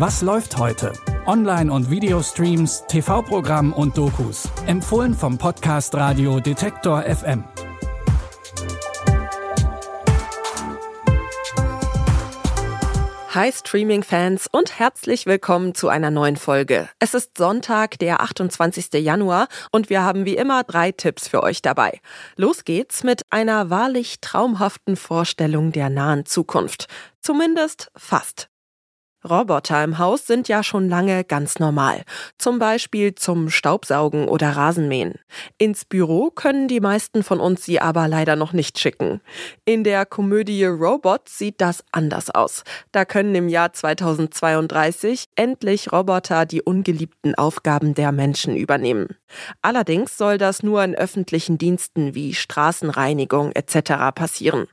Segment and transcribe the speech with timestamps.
[0.00, 0.94] Was läuft heute?
[1.26, 4.48] Online- und Videostreams, TV-Programm und Dokus.
[4.64, 7.44] Empfohlen vom Podcast Radio Detektor FM.
[13.34, 16.88] Hi Streaming-Fans und herzlich willkommen zu einer neuen Folge.
[16.98, 18.94] Es ist Sonntag, der 28.
[18.94, 22.00] Januar und wir haben wie immer drei Tipps für euch dabei.
[22.36, 26.86] Los geht's mit einer wahrlich traumhaften Vorstellung der nahen Zukunft.
[27.20, 28.49] Zumindest fast.
[29.28, 32.02] Roboter im Haus sind ja schon lange ganz normal.
[32.38, 35.14] Zum Beispiel zum Staubsaugen oder Rasenmähen.
[35.58, 39.20] Ins Büro können die meisten von uns sie aber leider noch nicht schicken.
[39.64, 42.64] In der Komödie Robot sieht das anders aus.
[42.92, 49.16] Da können im Jahr 2032 endlich Roboter die ungeliebten Aufgaben der Menschen übernehmen.
[49.62, 54.14] Allerdings soll das nur in öffentlichen Diensten wie Straßenreinigung etc.
[54.14, 54.66] passieren.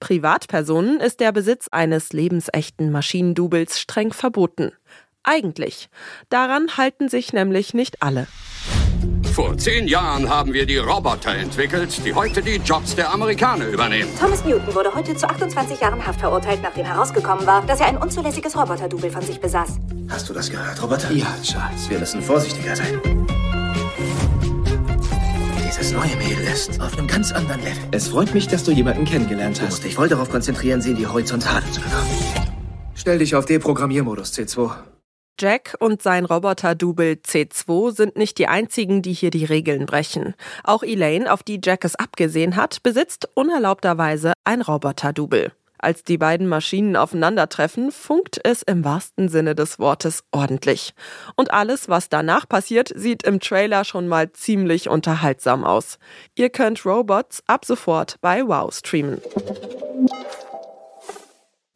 [0.00, 4.72] Privatpersonen ist der Besitz eines lebensechten Maschinendoubles streng verboten.
[5.22, 5.88] Eigentlich.
[6.28, 8.26] Daran halten sich nämlich nicht alle.
[9.36, 14.08] Vor zehn Jahren haben wir die Roboter entwickelt, die heute die Jobs der Amerikaner übernehmen.
[14.18, 17.98] Thomas Newton wurde heute zu 28 Jahren Haft verurteilt, nachdem herausgekommen war, dass er ein
[17.98, 19.76] unzulässiges Roboter-Double von sich besaß.
[20.08, 21.12] Hast du das gehört, Roboter?
[21.12, 21.90] Ja, Charles.
[21.90, 22.98] Wir müssen vorsichtiger sein.
[25.86, 27.78] Dieses neue Mädel ist auf einem ganz anderen Level.
[27.92, 29.84] Es freut mich, dass du jemanden kennengelernt Du musst hast.
[29.84, 32.08] dich voll darauf konzentrieren, sie in die Horizontale zu bekommen.
[32.96, 34.74] Stell dich auf Deprogrammiermodus, C2.
[35.38, 40.34] Jack und sein Roboter-Double C2 sind nicht die einzigen, die hier die Regeln brechen.
[40.64, 45.52] Auch Elaine, auf die Jack es abgesehen hat, besitzt unerlaubterweise ein Roboter-Double.
[45.78, 50.94] Als die beiden Maschinen aufeinandertreffen, funkt es im wahrsten Sinne des Wortes ordentlich.
[51.36, 55.98] Und alles, was danach passiert, sieht im Trailer schon mal ziemlich unterhaltsam aus.
[56.34, 59.20] Ihr könnt Robots ab sofort bei Wow streamen.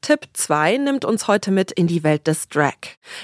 [0.02, 2.74] Tipp 2 nimmt uns heute mit in die Welt des Drag.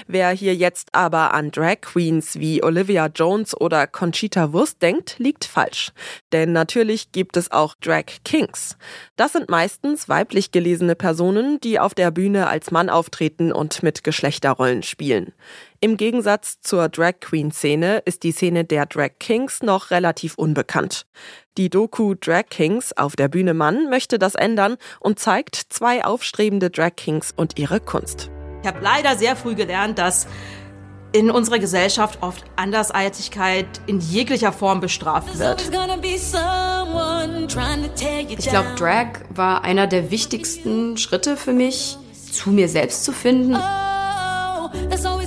[0.05, 5.45] Wer hier jetzt aber an Drag Queens wie Olivia Jones oder Conchita Wurst denkt, liegt
[5.45, 5.91] falsch.
[6.31, 8.77] Denn natürlich gibt es auch Drag Kings.
[9.15, 14.03] Das sind meistens weiblich gelesene Personen, die auf der Bühne als Mann auftreten und mit
[14.03, 15.33] Geschlechterrollen spielen.
[15.79, 21.05] Im Gegensatz zur Drag Queen Szene ist die Szene der Drag Kings noch relativ unbekannt.
[21.55, 26.71] Die Doku Drag Kings auf der Bühne Mann möchte das ändern und zeigt zwei aufstrebende
[26.71, 28.31] Drag Kings und ihre Kunst.
[28.63, 30.25] Ich habe leider sehr früh gelernt, dass
[31.11, 35.61] in unserer Gesellschaft oft Andersartigkeit in jeglicher Form bestraft wird.
[35.61, 35.69] Ich
[38.49, 41.99] glaube, Drag war einer der wichtigsten Schritte für mich,
[42.31, 43.55] zu mir selbst zu finden.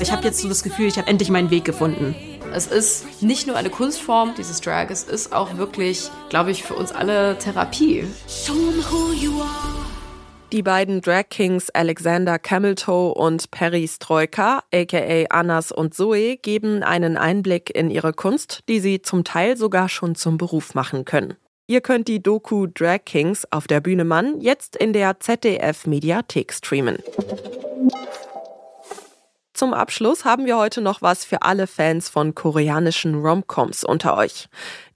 [0.00, 2.14] Ich habe jetzt so das Gefühl, ich habe endlich meinen Weg gefunden.
[2.52, 6.74] Es ist nicht nur eine Kunstform, dieses Drag, es ist auch wirklich, glaube ich, für
[6.74, 8.04] uns alle Therapie.
[10.52, 17.16] Die beiden Drag Kings Alexander Cameltoe und Perry Strojka, aka Annas und Zoe, geben einen
[17.16, 21.34] Einblick in ihre Kunst, die sie zum Teil sogar schon zum Beruf machen können.
[21.68, 26.52] Ihr könnt die Doku Drag Kings auf der Bühne Mann jetzt in der ZDF Mediathek
[26.52, 26.98] streamen.
[29.60, 34.46] Zum Abschluss haben wir heute noch was für alle Fans von koreanischen Romcoms unter euch.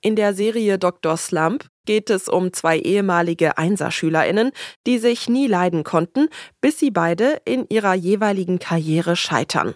[0.01, 1.19] In der Serie Dr.
[1.19, 4.53] Slump geht es um zwei ehemalige Einserschülerinnen,
[4.87, 6.31] die sich nie leiden konnten,
[6.63, 9.75] bis sie beide in ihrer jeweiligen Karriere scheitern.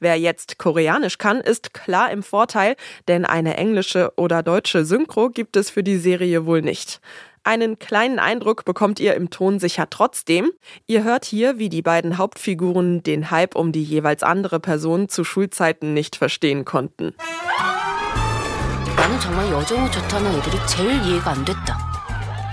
[0.00, 2.76] Wer jetzt Koreanisch kann, ist klar im Vorteil,
[3.08, 7.00] denn eine englische oder deutsche Synchro gibt es für die Serie wohl nicht.
[7.45, 10.51] Einen kleinen Eindruck bekommt ihr im Ton sicher trotzdem.
[10.85, 15.23] Ihr hört hier, wie die beiden Hauptfiguren den Hype um die jeweils andere Person zu
[15.23, 17.13] Schulzeiten nicht verstehen konnten.
[18.95, 21.91] 나는 정말 여정이 좋다는 애들이 제일 이해가 안 됐다.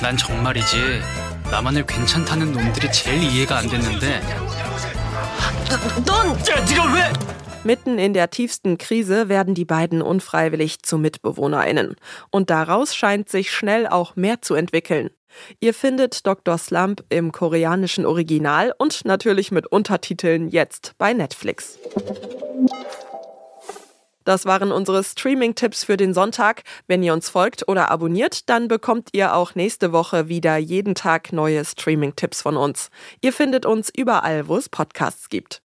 [0.01, 1.03] 난 정말이지
[1.51, 4.23] 나만을 괜찮다는 놈들이 제일 이해가 안 됐는데
[6.07, 6.29] 넌!
[6.29, 7.13] 야 네가 왜
[7.66, 11.96] Mitten in der tiefsten Krise werden die beiden unfreiwillig zu MitbewohnerInnen.
[12.30, 15.12] Und daraus scheint sich schnell auch mehr zu entwickeln.
[15.62, 16.58] Ihr findet Dr.
[16.58, 21.80] Slump im koreanischen Original und natürlich mit Untertiteln jetzt bei Netflix.
[24.26, 26.64] Das waren unsere Streaming-Tipps für den Sonntag.
[26.88, 31.32] Wenn ihr uns folgt oder abonniert, dann bekommt ihr auch nächste Woche wieder jeden Tag
[31.32, 32.90] neue Streaming-Tipps von uns.
[33.22, 35.63] Ihr findet uns überall, wo es Podcasts gibt.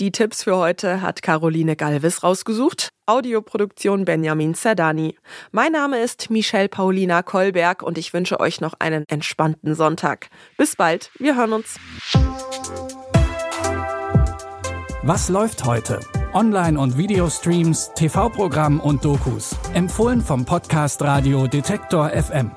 [0.00, 2.88] Die Tipps für heute hat Caroline Galvis rausgesucht.
[3.04, 5.18] Audioproduktion Benjamin Zerdani.
[5.52, 10.30] Mein Name ist Michelle Paulina Kolberg und ich wünsche euch noch einen entspannten Sonntag.
[10.56, 11.76] Bis bald, wir hören uns.
[15.02, 16.00] Was läuft heute?
[16.32, 19.54] Online- und Videostreams, TV-Programm und Dokus.
[19.74, 22.52] Empfohlen vom Podcast Radio Detektor FM.